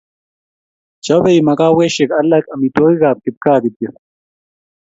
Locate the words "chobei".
1.05-1.45